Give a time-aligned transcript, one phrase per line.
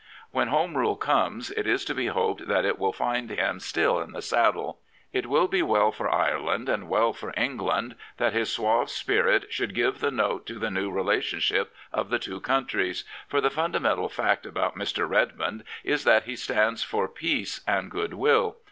[0.31, 3.99] When Home "Rule comes, it is to be hoped that it will find him still
[4.01, 4.79] in the saddle.
[5.13, 9.75] It will be well for Ireland and well for England that his suave spirit should
[9.75, 13.03] give the note to the new relationship of the two countries.
[13.27, 15.07] For the fundamental fact about Mr.
[15.07, 18.57] Redmond is that he stands for peace and goodwill.